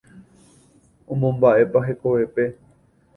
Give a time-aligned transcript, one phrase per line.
[1.15, 2.43] Omomba'éva hekovépe.